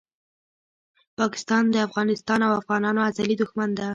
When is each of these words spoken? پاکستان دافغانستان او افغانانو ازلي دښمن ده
پاکستان 1.19 1.63
دافغانستان 1.77 2.39
او 2.47 2.51
افغانانو 2.61 3.01
ازلي 3.09 3.35
دښمن 3.41 3.69
ده 3.77 3.87